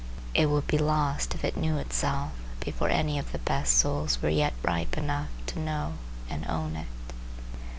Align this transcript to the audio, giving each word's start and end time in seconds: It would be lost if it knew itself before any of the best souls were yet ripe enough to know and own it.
It 0.33 0.47
would 0.49 0.65
be 0.65 0.79
lost 0.79 1.35
if 1.35 1.43
it 1.45 1.55
knew 1.55 1.77
itself 1.77 2.31
before 2.59 2.89
any 2.89 3.19
of 3.19 3.31
the 3.31 3.37
best 3.37 3.77
souls 3.77 4.19
were 4.19 4.29
yet 4.29 4.53
ripe 4.63 4.97
enough 4.97 5.29
to 5.53 5.59
know 5.59 5.93
and 6.27 6.43
own 6.49 6.75
it. 6.75 6.87